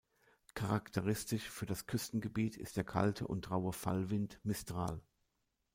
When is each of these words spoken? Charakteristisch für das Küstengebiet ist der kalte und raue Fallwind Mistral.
Charakteristisch 0.55 1.47
für 1.47 1.67
das 1.67 1.85
Küstengebiet 1.85 2.57
ist 2.57 2.75
der 2.75 2.83
kalte 2.83 3.27
und 3.27 3.51
raue 3.51 3.71
Fallwind 3.71 4.39
Mistral. 4.43 4.99